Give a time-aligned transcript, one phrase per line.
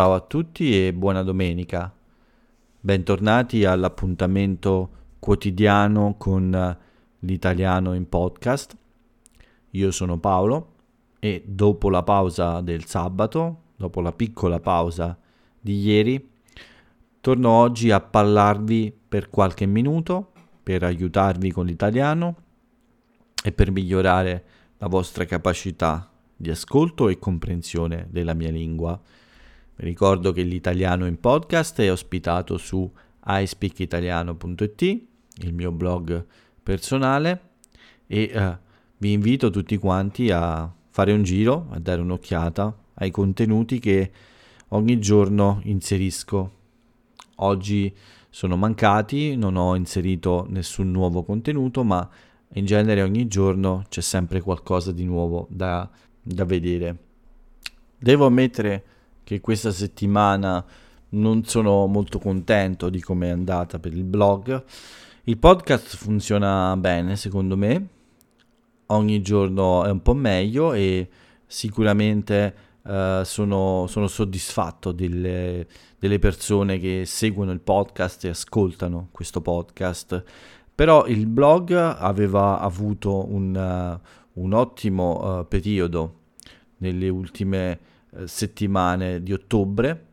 [0.00, 1.94] Ciao a tutti e buona domenica.
[2.80, 4.88] Bentornati all'appuntamento
[5.18, 6.78] quotidiano con
[7.18, 8.74] l'italiano in podcast.
[9.72, 10.72] Io sono Paolo
[11.18, 15.18] e dopo la pausa del sabato, dopo la piccola pausa
[15.60, 16.30] di ieri,
[17.20, 22.36] torno oggi a parlarvi per qualche minuto per aiutarvi con l'italiano
[23.44, 24.44] e per migliorare
[24.78, 28.98] la vostra capacità di ascolto e comprensione della mia lingua.
[29.82, 32.90] Ricordo che l'italiano in podcast è ospitato su
[33.24, 36.26] ispeakitaliano.it, il mio blog
[36.62, 37.40] personale,
[38.06, 38.58] e uh,
[38.98, 44.12] vi invito tutti quanti a fare un giro, a dare un'occhiata ai contenuti che
[44.68, 46.52] ogni giorno inserisco.
[47.36, 47.90] Oggi
[48.28, 52.06] sono mancati, non ho inserito nessun nuovo contenuto, ma
[52.52, 55.88] in genere ogni giorno c'è sempre qualcosa di nuovo da,
[56.20, 56.96] da vedere.
[57.96, 58.84] Devo ammettere
[59.30, 60.64] che questa settimana
[61.10, 64.64] non sono molto contento di come è andata per il blog.
[65.24, 67.88] Il podcast funziona bene secondo me,
[68.86, 71.08] ogni giorno è un po' meglio e
[71.46, 75.64] sicuramente uh, sono, sono, soddisfatto delle,
[75.96, 80.24] delle, persone che seguono il podcast e ascoltano questo podcast.
[80.74, 86.14] Però il blog aveva avuto un, uh, un ottimo uh, periodo
[86.78, 90.06] nelle ultime eh, settimane di ottobre.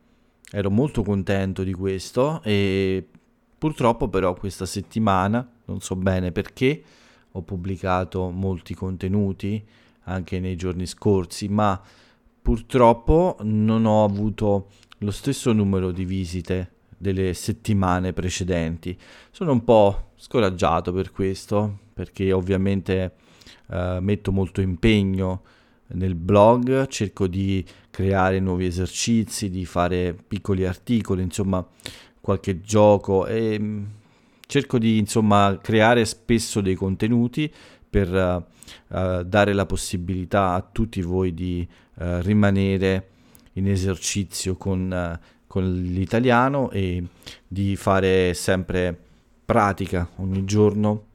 [0.49, 3.05] Ero molto contento di questo e
[3.57, 6.83] purtroppo però questa settimana, non so bene perché,
[7.31, 9.63] ho pubblicato molti contenuti
[10.03, 11.79] anche nei giorni scorsi, ma
[12.41, 18.97] purtroppo non ho avuto lo stesso numero di visite delle settimane precedenti.
[19.31, 23.15] Sono un po' scoraggiato per questo, perché ovviamente
[23.69, 25.43] eh, metto molto impegno
[25.89, 31.65] nel blog, cerco di creare nuovi esercizi, di fare piccoli articoli, insomma
[32.19, 33.83] qualche gioco e mm,
[34.45, 37.51] cerco di insomma creare spesso dei contenuti
[37.89, 43.09] per uh, dare la possibilità a tutti voi di uh, rimanere
[43.53, 47.03] in esercizio con, uh, con l'italiano e
[47.47, 49.05] di fare sempre
[49.45, 51.05] pratica ogni giorno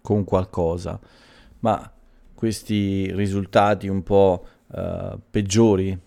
[0.00, 0.98] con qualcosa.
[1.60, 1.90] Ma
[2.36, 5.98] questi risultati un po' uh, peggiori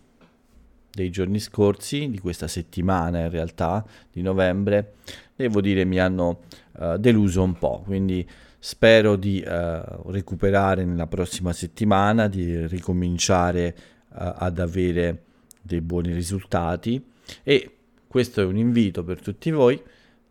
[0.92, 4.94] dei giorni scorsi, di questa settimana in realtà, di novembre,
[5.36, 6.42] devo dire mi hanno
[6.78, 8.28] uh, deluso un po', quindi
[8.60, 13.76] spero di uh, recuperare nella prossima settimana, di ricominciare
[14.12, 15.24] ad avere
[15.62, 17.04] dei buoni risultati.
[17.44, 17.72] E
[18.08, 19.82] questo è un invito per tutti voi,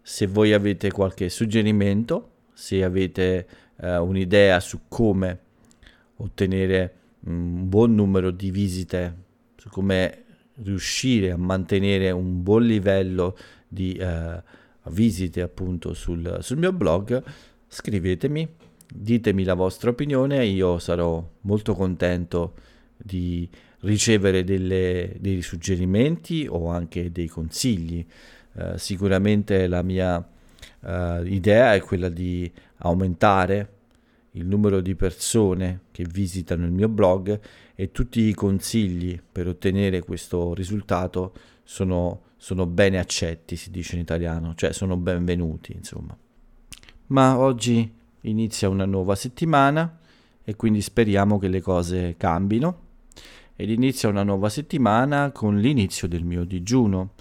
[0.02, 3.46] se voi avete qualche suggerimento, se avete
[3.80, 5.38] un'idea su come
[6.18, 9.16] ottenere un buon numero di visite,
[9.56, 10.24] su come
[10.62, 13.36] riuscire a mantenere un buon livello
[13.66, 14.42] di eh,
[14.90, 17.22] visite appunto sul, sul mio blog,
[17.66, 18.48] scrivetemi,
[18.92, 22.54] ditemi la vostra opinione, io sarò molto contento
[22.96, 23.48] di
[23.80, 28.04] ricevere delle, dei suggerimenti o anche dei consigli.
[28.52, 33.77] Uh, sicuramente la mia uh, idea è quella di aumentare
[34.32, 37.40] il numero di persone che visitano il mio blog
[37.74, 41.32] e tutti i consigli per ottenere questo risultato
[41.64, 46.16] sono, sono bene accetti, si dice in italiano, cioè sono benvenuti, insomma.
[47.06, 47.90] Ma oggi
[48.22, 49.98] inizia una nuova settimana
[50.44, 52.86] e quindi speriamo che le cose cambino
[53.56, 57.12] ed inizia una nuova settimana con l'inizio del mio digiuno.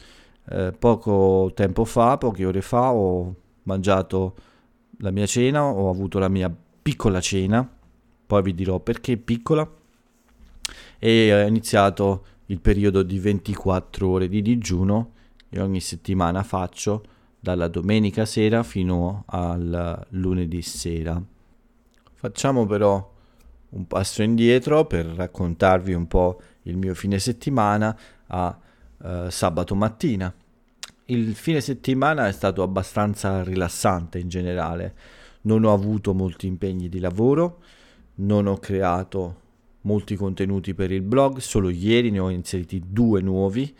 [0.50, 4.36] Eh, poco tempo fa, poche ore fa, ho mangiato
[5.00, 6.56] la mia cena, ho avuto la mia
[6.88, 7.70] piccola cena,
[8.26, 9.70] poi vi dirò perché piccola,
[10.98, 15.12] e ho iniziato il periodo di 24 ore di digiuno
[15.50, 17.04] che ogni settimana faccio
[17.42, 21.22] dalla domenica sera fino al lunedì sera.
[22.14, 23.16] Facciamo però
[23.72, 28.58] un passo indietro per raccontarvi un po' il mio fine settimana a
[29.00, 30.34] uh, sabato mattina.
[31.08, 34.96] Il fine settimana è stato abbastanza rilassante in generale
[35.48, 37.60] non ho avuto molti impegni di lavoro,
[38.16, 39.46] non ho creato
[39.82, 43.74] molti contenuti per il blog, solo ieri ne ho inseriti due nuovi,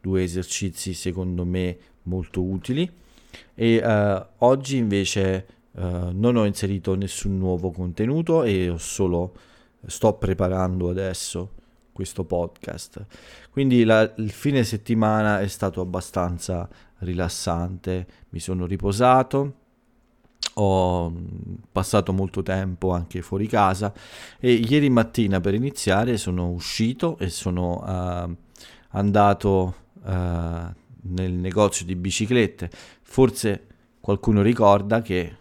[0.00, 2.88] due esercizi secondo me molto utili
[3.54, 9.32] e uh, oggi invece uh, non ho inserito nessun nuovo contenuto e solo
[9.86, 11.52] sto preparando adesso
[11.92, 13.06] questo podcast.
[13.50, 16.68] Quindi la, il fine settimana è stato abbastanza
[16.98, 19.62] rilassante, mi sono riposato,
[20.54, 21.12] ho
[21.72, 23.92] passato molto tempo anche fuori casa
[24.38, 28.36] e ieri mattina per iniziare sono uscito e sono uh,
[28.90, 32.70] andato uh, nel negozio di biciclette.
[33.02, 33.66] Forse
[34.00, 35.36] qualcuno ricorda che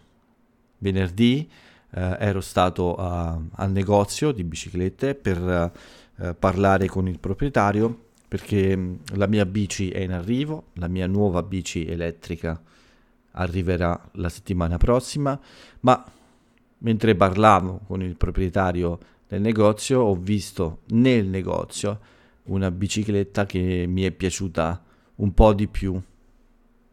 [0.79, 1.49] venerdì
[1.91, 5.71] uh, ero stato uh, al negozio di biciclette per
[6.37, 11.43] parlare con il proprietario perché mm, la mia bici è in arrivo, la mia nuova
[11.43, 12.59] bici elettrica
[13.33, 15.39] arriverà la settimana prossima,
[15.81, 16.03] ma
[16.79, 21.99] mentre parlavo con il proprietario del negozio ho visto nel negozio
[22.43, 24.83] una bicicletta che mi è piaciuta
[25.15, 25.99] un po' di più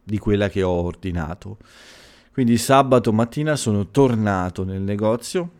[0.03, 1.59] di quella che ho ordinato.
[2.33, 5.51] Quindi sabato mattina sono tornato nel negozio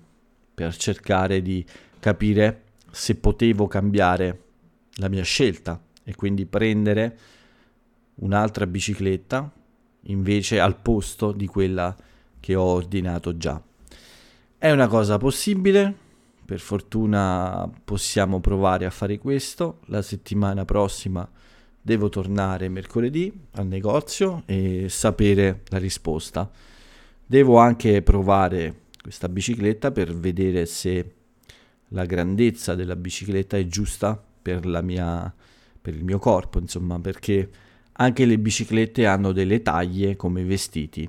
[0.55, 1.65] per cercare di
[1.99, 4.43] capire se potevo cambiare
[4.95, 7.19] la mia scelta e quindi prendere
[8.17, 9.51] un'altra bicicletta
[10.03, 11.97] invece al posto di quella
[12.39, 13.63] che ho ordinato già.
[14.59, 15.95] È una cosa possibile,
[16.45, 19.81] per fortuna possiamo provare a fare questo.
[19.87, 21.29] La settimana prossima
[21.81, 26.51] devo tornare mercoledì al negozio e sapere la risposta.
[27.25, 31.15] Devo anche provare questa bicicletta per vedere se
[31.89, 35.33] la grandezza della bicicletta è giusta per, mia,
[35.81, 37.49] per il mio corpo, insomma, perché
[38.01, 41.09] anche le biciclette hanno delle taglie come vestiti.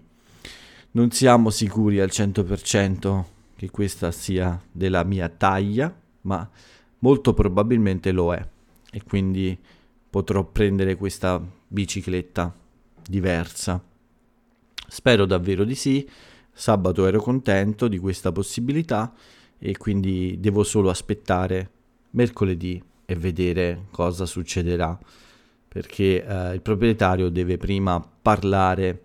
[0.92, 3.24] Non siamo sicuri al 100%
[3.56, 6.48] che questa sia della mia taglia, ma
[7.00, 8.46] molto probabilmente lo è
[8.92, 9.58] e quindi
[10.10, 12.54] potrò prendere questa bicicletta
[13.08, 13.82] diversa.
[14.88, 16.08] Spero davvero di sì.
[16.52, 19.14] Sabato ero contento di questa possibilità
[19.58, 21.70] e quindi devo solo aspettare
[22.12, 25.00] mercoledì e vedere cosa succederà
[25.74, 29.04] perché eh, il proprietario deve prima parlare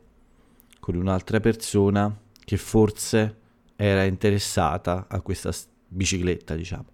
[0.81, 2.13] con un'altra persona
[2.45, 3.37] che forse
[3.77, 5.53] era interessata a questa
[5.87, 6.87] bicicletta, diciamo.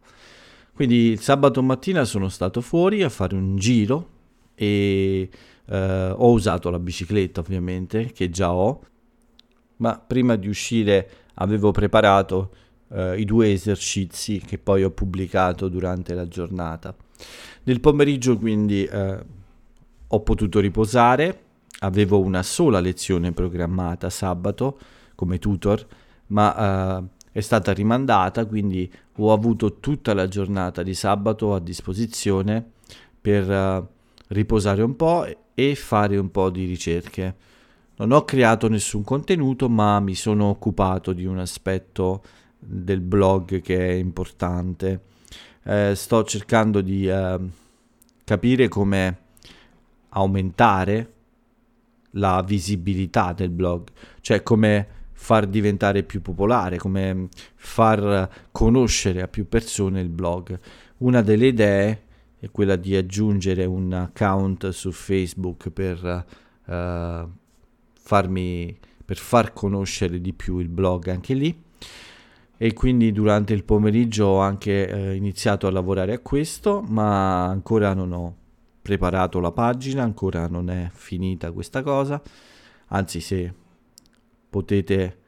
[0.75, 4.09] Quindi il sabato mattina sono stato fuori a fare un giro
[4.55, 5.31] e
[5.65, 8.83] eh, ho usato la bicicletta ovviamente, che già ho,
[9.77, 12.55] ma prima di uscire avevo preparato
[12.91, 16.95] eh, i due esercizi che poi ho pubblicato durante la giornata.
[17.63, 19.41] Nel pomeriggio quindi eh,
[20.15, 21.41] ho potuto riposare,
[21.81, 24.79] avevo una sola lezione programmata sabato
[25.15, 25.87] come tutor
[26.33, 32.65] ma uh, è stata rimandata, quindi ho avuto tutta la giornata di sabato a disposizione
[33.21, 33.87] per uh,
[34.29, 37.37] riposare un po' e fare un po' di ricerche.
[37.97, 42.23] Non ho creato nessun contenuto, ma mi sono occupato di un aspetto
[42.59, 45.03] del blog che è importante.
[45.65, 47.39] Eh, sto cercando di eh,
[48.25, 49.22] capire come
[50.13, 51.13] aumentare
[52.13, 53.89] la visibilità del blog,
[54.21, 60.59] cioè come far diventare più popolare, come far conoscere a più persone il blog.
[60.99, 62.03] Una delle idee
[62.39, 66.25] è quella di aggiungere un account su Facebook per,
[66.65, 67.31] uh,
[67.93, 71.63] farmi, per far conoscere di più il blog anche lì
[72.57, 77.93] e quindi durante il pomeriggio ho anche eh, iniziato a lavorare a questo, ma ancora
[77.93, 78.37] non ho
[78.83, 82.21] preparato la pagina, ancora non è finita questa cosa,
[82.89, 83.55] anzi se
[84.51, 85.19] potete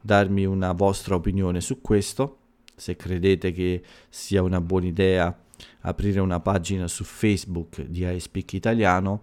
[0.00, 2.36] darmi una vostra opinione su questo,
[2.76, 5.36] se credete che sia una buona idea
[5.80, 9.22] aprire una pagina su Facebook di iSpeak Italiano,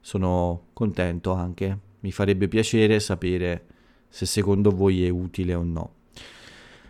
[0.00, 3.66] sono contento anche, mi farebbe piacere sapere
[4.08, 5.94] se secondo voi è utile o no.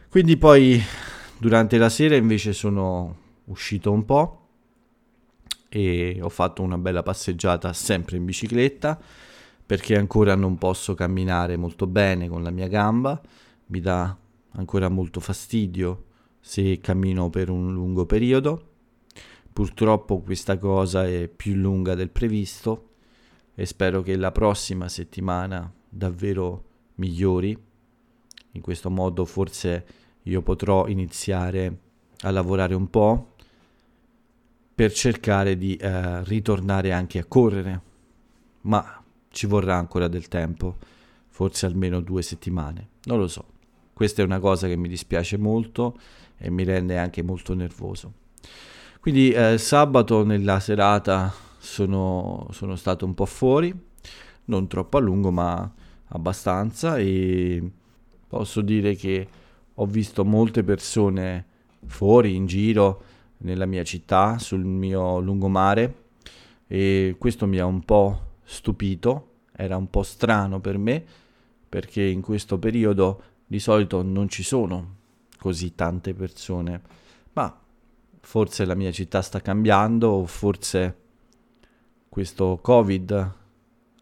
[0.09, 0.81] Quindi poi
[1.39, 3.17] durante la sera invece sono
[3.47, 4.46] uscito un po'
[5.69, 8.99] e ho fatto una bella passeggiata sempre in bicicletta
[9.67, 13.21] perché ancora non posso camminare molto bene con la mia gamba,
[13.67, 14.17] mi dà
[14.53, 16.05] ancora molto fastidio
[16.41, 18.75] se cammino per un lungo periodo.
[19.53, 22.91] Purtroppo questa cosa è più lunga del previsto
[23.55, 26.65] e spero che la prossima settimana davvero
[26.97, 27.59] migliori.
[28.53, 29.87] In questo modo forse
[30.23, 31.79] io potrò iniziare
[32.21, 33.35] a lavorare un po'
[34.77, 37.81] per cercare di eh, ritornare anche a correre,
[38.63, 40.77] ma ci vorrà ancora del tempo,
[41.29, 43.47] forse almeno due settimane, non lo so.
[43.95, 45.99] Questa è una cosa che mi dispiace molto
[46.37, 48.13] e mi rende anche molto nervoso.
[49.01, 53.75] Quindi eh, sabato nella serata sono, sono stato un po' fuori,
[54.45, 55.73] non troppo a lungo ma
[56.09, 57.71] abbastanza e
[58.29, 59.27] posso dire che
[59.73, 61.47] ho visto molte persone
[61.87, 66.05] fuori in giro nella mia città, sul mio lungomare
[66.67, 71.05] e questo mi ha un po' stupito, era un po' strano per me
[71.69, 74.95] perché in questo periodo di solito non ci sono
[75.39, 76.81] così tante persone,
[77.35, 77.61] ma
[78.21, 80.97] forse la mia città sta cambiando o forse
[82.09, 83.35] questo Covid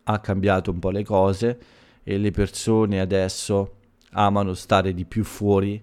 [0.04, 1.58] ha cambiato un po' le cose
[2.02, 3.76] e le persone adesso
[4.12, 5.82] amano stare di più fuori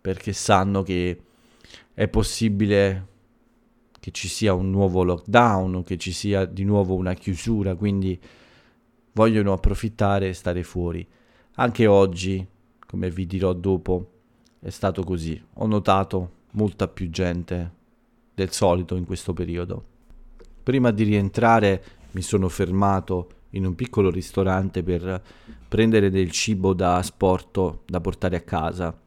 [0.00, 1.20] perché sanno che
[2.00, 3.08] è possibile
[4.00, 8.18] che ci sia un nuovo lockdown, che ci sia di nuovo una chiusura, quindi
[9.12, 11.06] vogliono approfittare e stare fuori.
[11.56, 12.46] Anche oggi,
[12.86, 14.12] come vi dirò dopo,
[14.60, 15.38] è stato così.
[15.56, 17.70] Ho notato molta più gente
[18.32, 19.84] del solito in questo periodo.
[20.62, 25.22] Prima di rientrare mi sono fermato in un piccolo ristorante per
[25.68, 28.98] prendere del cibo da asporto da portare a casa.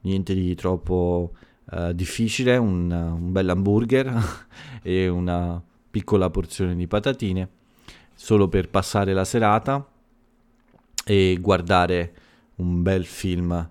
[0.00, 1.30] Niente di troppo
[1.70, 4.12] uh, difficile, un, un bel hamburger
[4.82, 7.48] e una piccola porzione di patatine,
[8.14, 9.86] solo per passare la serata
[11.04, 12.14] e guardare
[12.56, 13.70] un bel film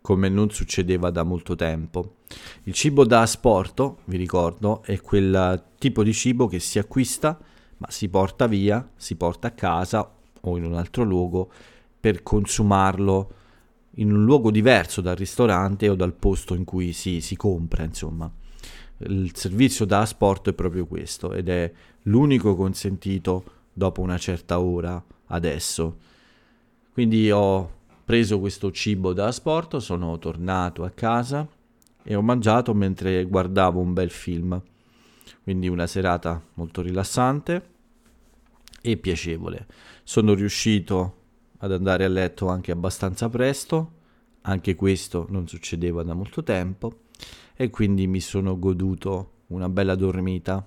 [0.00, 2.16] come non succedeva da molto tempo.
[2.64, 7.38] Il cibo da asporto, vi ricordo, è quel tipo di cibo che si acquista
[7.78, 11.50] ma si porta via, si porta a casa o in un altro luogo
[11.98, 13.32] per consumarlo
[13.96, 18.30] in un luogo diverso dal ristorante o dal posto in cui si, si compra, insomma.
[18.98, 21.70] Il servizio da asporto è proprio questo ed è
[22.02, 25.98] l'unico consentito dopo una certa ora adesso.
[26.92, 31.46] Quindi ho preso questo cibo da asporto, sono tornato a casa
[32.02, 34.60] e ho mangiato mentre guardavo un bel film.
[35.42, 37.72] Quindi una serata molto rilassante
[38.80, 39.66] e piacevole.
[40.04, 41.22] Sono riuscito
[41.64, 43.92] ad andare a letto anche abbastanza presto,
[44.42, 47.04] anche questo non succedeva da molto tempo
[47.56, 50.66] e quindi mi sono goduto una bella dormita.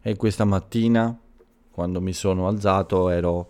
[0.00, 1.14] E questa mattina,
[1.70, 3.48] quando mi sono alzato, ero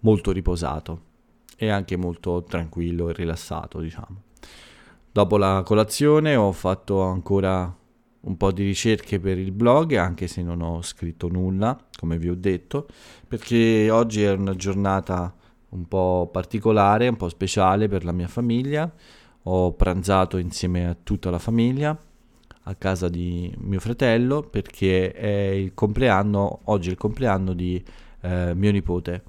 [0.00, 1.10] molto riposato
[1.56, 4.22] e anche molto tranquillo e rilassato, diciamo.
[5.10, 7.76] Dopo la colazione ho fatto ancora
[8.20, 12.28] un po' di ricerche per il blog, anche se non ho scritto nulla, come vi
[12.28, 12.86] ho detto,
[13.26, 15.34] perché oggi è una giornata
[15.72, 18.90] un po' particolare, un po' speciale per la mia famiglia.
[19.44, 21.98] Ho pranzato insieme a tutta la famiglia
[22.66, 27.82] a casa di mio fratello perché è il compleanno, oggi è il compleanno di
[28.20, 29.24] eh, mio nipote.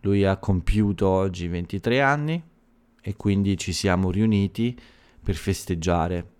[0.00, 2.42] Lui ha compiuto oggi 23 anni
[3.00, 4.78] e quindi ci siamo riuniti
[5.22, 6.38] per festeggiare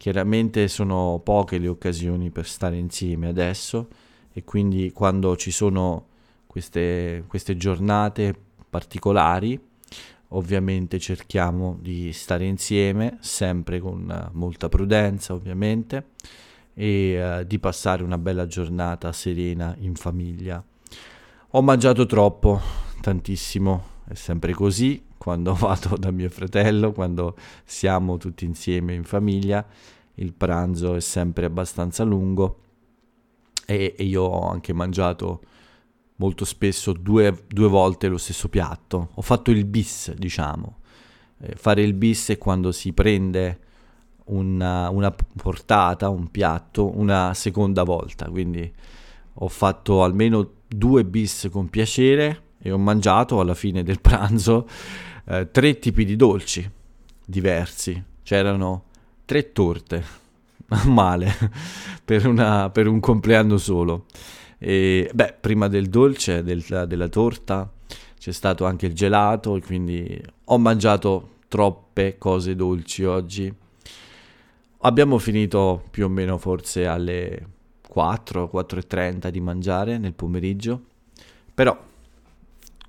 [0.00, 3.88] Chiaramente sono poche le occasioni per stare insieme adesso
[4.32, 6.06] e quindi quando ci sono
[6.50, 8.34] queste, queste giornate
[8.68, 9.68] particolari
[10.30, 16.08] ovviamente cerchiamo di stare insieme sempre con molta prudenza ovviamente
[16.74, 20.62] e uh, di passare una bella giornata serena in famiglia.
[21.50, 22.60] Ho mangiato troppo,
[23.00, 29.64] tantissimo, è sempre così, quando vado da mio fratello, quando siamo tutti insieme in famiglia,
[30.14, 32.58] il pranzo è sempre abbastanza lungo
[33.66, 35.42] e, e io ho anche mangiato
[36.20, 39.08] molto spesso due, due, volte lo stesso piatto.
[39.14, 40.78] Ho fatto il bis, diciamo.
[41.40, 43.58] Eh, fare il bis è quando si prende
[44.26, 48.28] una, una portata, un piatto, una seconda volta.
[48.28, 48.70] Quindi
[49.32, 54.68] ho fatto almeno due bis con piacere e ho mangiato alla fine del pranzo
[55.24, 56.70] eh, tre tipi di dolci
[57.24, 58.02] diversi.
[58.22, 58.84] C'erano
[59.24, 60.04] tre torte,
[60.84, 61.32] male,
[62.04, 64.04] per, una, per, un compleanno solo.
[64.62, 67.72] E, beh, prima del dolce, del, della torta,
[68.18, 73.52] c'è stato anche il gelato, quindi ho mangiato troppe cose dolci oggi.
[74.82, 77.46] Abbiamo finito più o meno forse alle
[77.88, 80.82] 4, 4.30 di mangiare nel pomeriggio,
[81.54, 81.76] però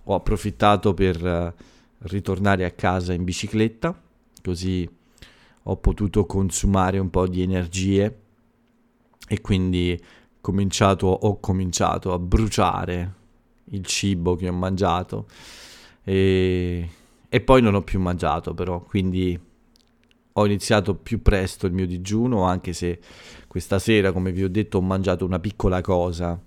[0.03, 1.53] ho approfittato per
[1.99, 3.97] ritornare a casa in bicicletta,
[4.43, 4.89] così
[5.63, 8.19] ho potuto consumare un po' di energie
[9.27, 9.97] e quindi
[10.41, 13.13] cominciato, ho cominciato a bruciare
[13.65, 15.27] il cibo che ho mangiato.
[16.03, 16.89] E,
[17.29, 19.39] e poi non ho più mangiato però, quindi
[20.33, 23.00] ho iniziato più presto il mio digiuno anche se
[23.48, 26.39] questa sera, come vi ho detto, ho mangiato una piccola cosa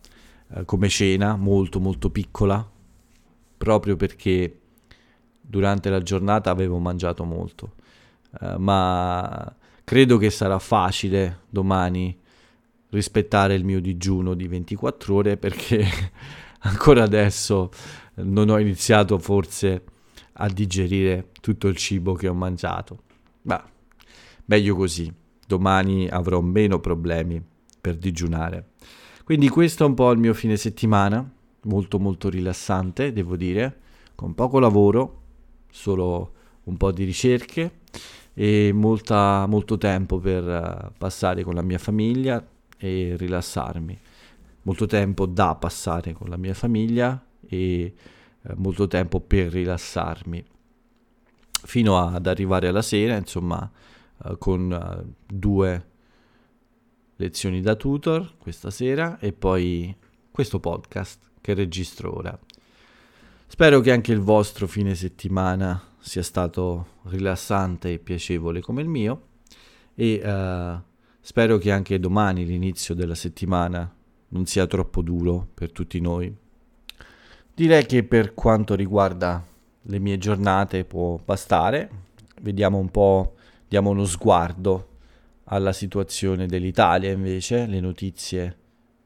[0.55, 2.67] eh, come cena, molto molto piccola,
[3.57, 4.61] proprio perché
[5.41, 7.75] durante la giornata avevo mangiato molto,
[8.41, 12.19] uh, ma credo che sarà facile domani
[12.95, 15.85] rispettare il mio digiuno di 24 ore perché
[16.61, 17.71] ancora adesso
[18.17, 19.83] non ho iniziato forse
[20.35, 23.03] a digerire tutto il cibo che ho mangiato.
[23.43, 23.63] Ma
[24.47, 25.13] meglio così,
[25.47, 27.43] domani avrò meno problemi
[27.81, 28.71] per digiunare.
[29.25, 31.29] Quindi questo è un po' il mio fine settimana,
[31.63, 33.81] molto molto rilassante, devo dire,
[34.15, 35.23] con poco lavoro,
[35.71, 36.33] solo
[36.65, 37.81] un po' di ricerche
[38.35, 42.45] e molta, molto tempo per uh, passare con la mia famiglia
[42.85, 43.99] e rilassarmi.
[44.63, 47.95] molto tempo da passare con la mia famiglia e
[48.43, 50.43] eh, molto tempo per rilassarmi
[51.65, 53.71] fino ad arrivare alla sera, insomma,
[54.25, 55.87] eh, con eh, due
[57.17, 59.95] lezioni da tutor questa sera e poi
[60.31, 62.39] questo podcast che registro ora.
[63.47, 69.29] Spero che anche il vostro fine settimana sia stato rilassante e piacevole come il mio
[69.95, 70.83] e uh,
[71.25, 73.91] spero che anche domani l'inizio della settimana
[74.29, 76.31] non sia troppo duro per tutti noi.
[77.55, 79.43] Direi che per quanto riguarda
[79.81, 81.89] le mie giornate può bastare.
[82.43, 84.89] Vediamo un po', diamo uno sguardo
[85.45, 88.57] alla situazione dell'Italia invece, le notizie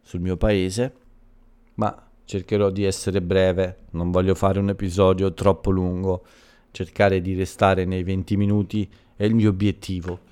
[0.02, 0.92] sul mio paese,
[1.75, 6.26] ma cercherò di essere breve, non voglio fare un episodio troppo lungo,
[6.72, 10.26] cercare di restare nei 20 minuti è il mio obiettivo.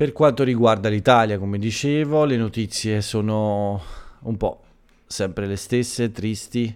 [0.00, 3.82] Per quanto riguarda l'Italia, come dicevo, le notizie sono
[4.20, 4.62] un po'
[5.04, 6.74] sempre le stesse, tristi,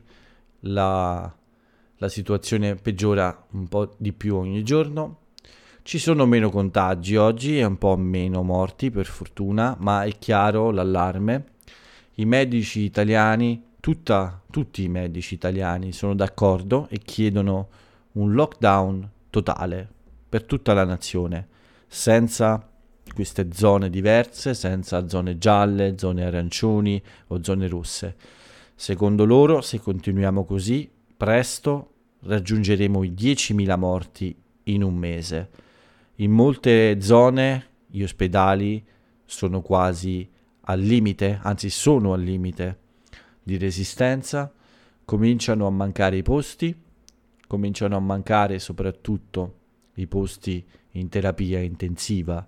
[0.61, 1.35] la,
[1.97, 5.21] la situazione peggiora un po' di più ogni giorno.
[5.81, 10.71] Ci sono meno contagi oggi e un po' meno morti per fortuna, ma è chiaro
[10.71, 11.45] l'allarme.
[12.17, 17.69] I medici italiani, tutta, tutti i medici italiani sono d'accordo e chiedono
[18.13, 19.89] un lockdown totale
[20.29, 21.49] per tutta la nazione,
[21.87, 22.69] senza
[23.15, 28.17] queste zone diverse, senza zone gialle, zone arancioni o zone rosse.
[28.75, 35.51] Secondo loro, se continuiamo così, presto raggiungeremo i 10.000 morti in un mese.
[36.17, 38.85] In molte zone gli ospedali
[39.25, 40.29] sono quasi
[40.67, 42.79] al limite, anzi sono al limite
[43.43, 44.53] di resistenza,
[45.05, 46.75] cominciano a mancare i posti,
[47.47, 49.59] cominciano a mancare soprattutto
[49.95, 52.47] i posti in terapia intensiva.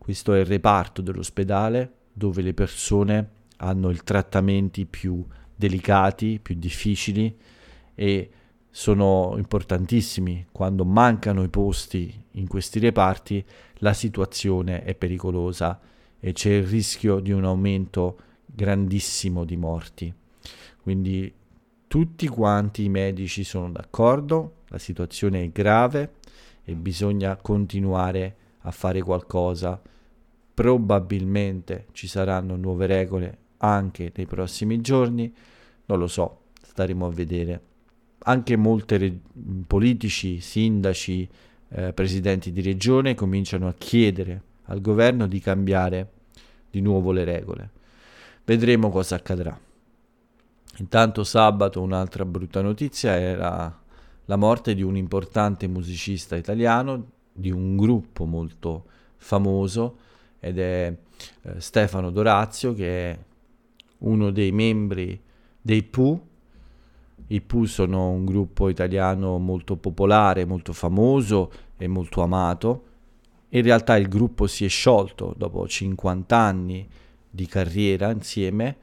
[0.00, 5.22] Questo è il reparto dell'ospedale dove le persone hanno i trattamenti più
[5.54, 7.36] delicati, più difficili
[7.94, 8.30] e
[8.70, 10.46] sono importantissimi.
[10.50, 15.78] Quando mancano i posti in questi reparti, la situazione è pericolosa
[16.18, 20.12] e c'è il rischio di un aumento grandissimo di morti.
[20.82, 21.32] Quindi
[21.86, 26.14] tutti quanti i medici sono d'accordo, la situazione è grave
[26.64, 29.80] e bisogna continuare a fare qualcosa.
[30.60, 35.34] Probabilmente ci saranno nuove regole anche nei prossimi giorni,
[35.86, 37.62] non lo so, staremo a vedere
[38.24, 39.20] anche molti re-
[39.66, 41.26] politici, sindaci,
[41.70, 46.10] eh, presidenti di regione cominciano a chiedere al governo di cambiare
[46.70, 47.70] di nuovo le regole.
[48.44, 49.58] Vedremo cosa accadrà.
[50.76, 53.80] Intanto sabato un'altra brutta notizia era
[54.26, 58.84] la morte di un importante musicista italiano, di un gruppo molto
[59.16, 60.08] famoso
[60.40, 60.96] ed è
[61.42, 63.18] eh, Stefano Dorazio che è
[63.98, 65.20] uno dei membri
[65.60, 66.28] dei Pooh
[67.32, 72.84] i Pooh sono un gruppo italiano molto popolare, molto famoso e molto amato.
[73.50, 76.88] In realtà il gruppo si è sciolto dopo 50 anni
[77.28, 78.76] di carriera insieme,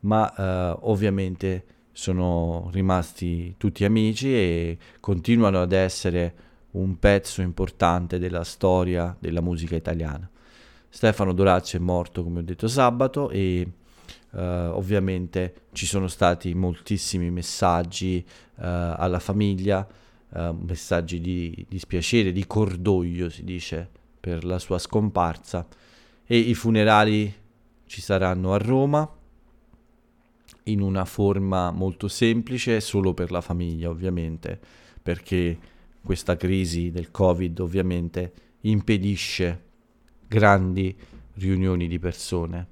[0.00, 6.34] ma eh, ovviamente sono rimasti tutti amici e continuano ad essere
[6.72, 10.28] un pezzo importante della storia della musica italiana.
[10.94, 13.66] Stefano Dorazio è morto, come ho detto, sabato e
[14.32, 19.86] Uh, ovviamente ci sono stati moltissimi messaggi uh, alla famiglia,
[20.30, 23.86] uh, messaggi di dispiacere, di cordoglio si dice
[24.18, 25.66] per la sua scomparsa.
[26.24, 27.30] E i funerali
[27.84, 29.06] ci saranno a Roma
[30.64, 34.58] in una forma molto semplice solo per la famiglia ovviamente
[35.02, 35.58] perché
[36.02, 39.71] questa crisi del covid ovviamente impedisce
[40.32, 40.96] grandi
[41.34, 42.66] riunioni di persone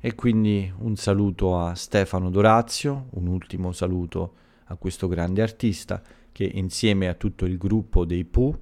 [0.00, 4.34] e quindi un saluto a Stefano Dorazio, un ultimo saluto
[4.66, 8.58] a questo grande artista che insieme a tutto il gruppo dei Pooh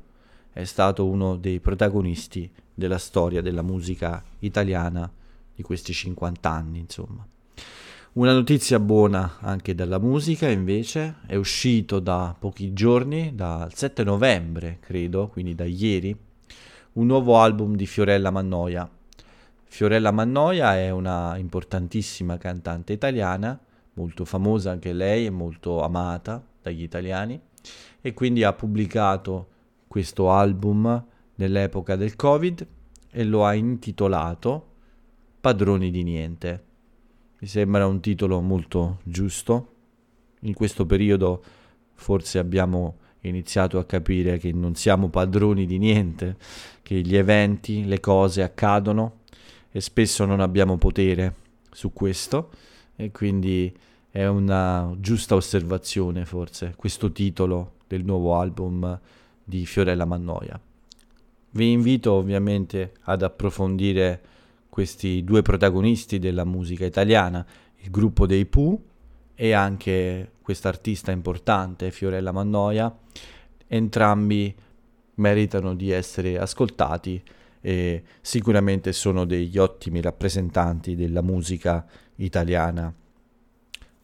[0.51, 5.11] è stato uno dei protagonisti della storia della musica italiana
[5.55, 7.25] di questi 50 anni, insomma.
[8.15, 14.79] Una notizia buona anche dalla musica, invece, è uscito da pochi giorni, dal 7 novembre,
[14.81, 16.15] credo, quindi da ieri,
[16.95, 18.89] un nuovo album di Fiorella Mannoia,
[19.65, 23.59] Fiorella Mannoia è una importantissima cantante italiana,
[23.95, 27.41] molto famosa anche lei e molto amata dagli italiani
[28.03, 29.49] e quindi ha pubblicato
[29.89, 31.03] questo album
[31.37, 32.67] nell'epoca del Covid
[33.11, 34.67] e lo ha intitolato
[35.41, 36.65] Padroni di niente.
[37.39, 39.75] Mi sembra un titolo molto giusto.
[40.41, 41.43] In questo periodo
[41.95, 46.37] forse abbiamo iniziato a capire che non siamo padroni di niente,
[46.83, 49.21] che gli eventi, le cose accadono
[49.71, 51.35] e spesso non abbiamo potere
[51.71, 52.51] su questo
[52.97, 53.75] e quindi
[54.11, 59.01] è una giusta osservazione forse questo titolo del nuovo album
[59.43, 60.61] di Fiorella Mannoia.
[61.55, 64.21] Vi invito ovviamente ad approfondire
[64.69, 67.45] questi due protagonisti della musica italiana,
[67.77, 68.81] il gruppo dei Pooh
[69.35, 72.95] e anche quest'artista importante, Fiorella Mannoia.
[73.67, 74.55] Entrambi
[75.23, 77.23] meritano di essere ascoltati
[77.61, 82.93] e sicuramente sono degli ottimi rappresentanti della musica italiana.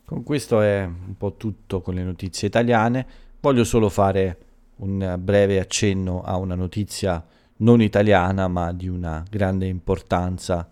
[0.04, 3.06] Con questo è un po' tutto con le notizie italiane.
[3.40, 4.38] Voglio solo fare
[4.76, 7.22] un breve accenno a una notizia
[7.56, 10.70] non italiana ma di una grande importanza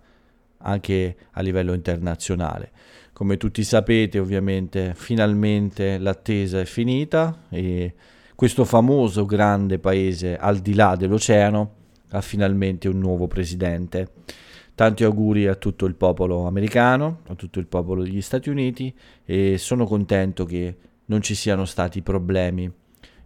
[0.58, 2.70] anche a livello internazionale.
[3.12, 7.94] Come tutti sapete ovviamente finalmente l'attesa è finita e
[8.36, 11.74] questo famoso grande paese al di là dell'oceano
[12.10, 14.12] ha finalmente un nuovo presidente.
[14.74, 18.94] Tanti auguri a tutto il popolo americano, a tutto il popolo degli Stati Uniti
[19.24, 22.70] e sono contento che non ci siano stati problemi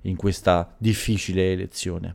[0.02, 2.14] in questa difficile elezione.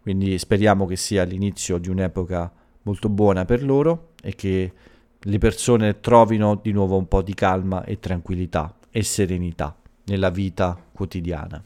[0.00, 4.72] Quindi speriamo che sia l'inizio di un'epoca molto buona per loro e che
[5.18, 10.80] le persone trovino di nuovo un po' di calma e tranquillità e serenità nella vita
[10.92, 11.64] quotidiana.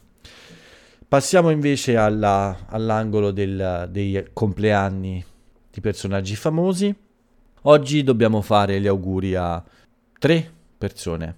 [1.12, 5.22] Passiamo invece alla, all'angolo del, dei compleanni
[5.70, 6.96] di personaggi famosi.
[7.64, 9.62] Oggi dobbiamo fare gli auguri a
[10.18, 11.36] tre persone.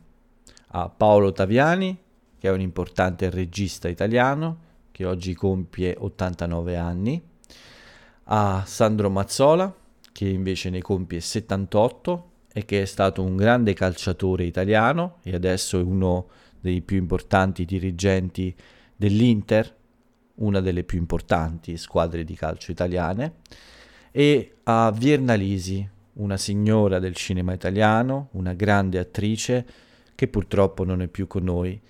[0.69, 1.99] A Paolo Taviani,
[2.39, 4.59] che è un importante regista italiano,
[4.93, 7.21] che oggi compie 89 anni,
[8.27, 9.75] a Sandro Mazzola,
[10.13, 15.81] che invece ne compie 78 e che è stato un grande calciatore italiano e adesso
[15.81, 16.29] è uno
[16.61, 18.55] dei più importanti dirigenti
[18.97, 19.77] dell'Inter,
[20.37, 23.37] una delle più importanti squadre di calcio italiane,
[24.11, 29.67] e a Vierna Lisi, una signora del cinema italiano, una grande attrice
[30.15, 31.81] che purtroppo non è più con noi,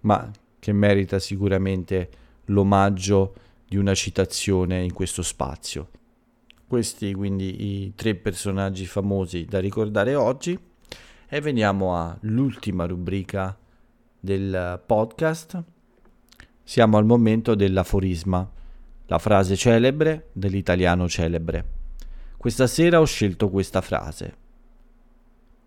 [0.00, 2.10] ma che merita sicuramente
[2.46, 3.34] l'omaggio
[3.66, 5.90] di una citazione in questo spazio.
[6.66, 10.58] Questi quindi i tre personaggi famosi da ricordare oggi
[11.28, 13.56] e veniamo all'ultima rubrica
[14.18, 15.62] del podcast.
[16.66, 18.50] Siamo al momento dell'aforisma,
[19.06, 21.64] la frase celebre dell'italiano celebre.
[22.38, 24.34] Questa sera ho scelto questa frase.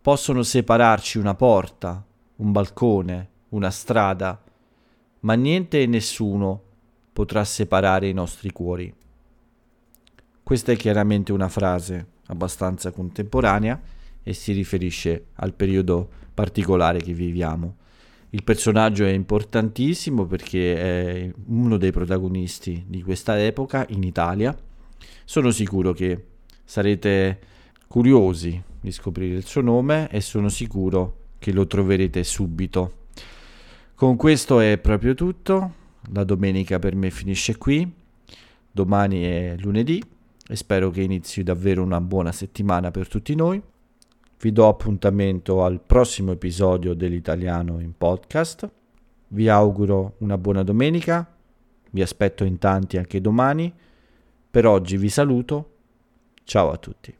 [0.01, 2.03] Possono separarci una porta,
[2.37, 4.41] un balcone, una strada,
[5.19, 6.61] ma niente e nessuno
[7.13, 8.91] potrà separare i nostri cuori.
[10.41, 13.79] Questa è chiaramente una frase abbastanza contemporanea
[14.23, 17.75] e si riferisce al periodo particolare che viviamo.
[18.31, 24.55] Il personaggio è importantissimo perché è uno dei protagonisti di questa epoca in Italia.
[25.23, 26.25] Sono sicuro che
[26.65, 27.39] sarete
[27.87, 33.05] curiosi di scoprire il suo nome e sono sicuro che lo troverete subito.
[33.95, 35.73] Con questo è proprio tutto.
[36.11, 37.89] La domenica per me finisce qui.
[38.69, 40.03] Domani è lunedì
[40.49, 43.61] e spero che inizi davvero una buona settimana per tutti noi.
[44.39, 48.69] Vi do appuntamento al prossimo episodio dell'italiano in podcast.
[49.29, 51.27] Vi auguro una buona domenica.
[51.89, 53.73] Vi aspetto in tanti anche domani.
[54.51, 55.71] Per oggi vi saluto.
[56.43, 57.15] Ciao a tutti.